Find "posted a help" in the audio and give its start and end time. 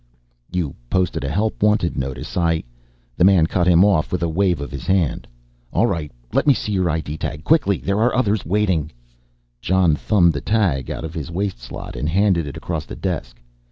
0.89-1.61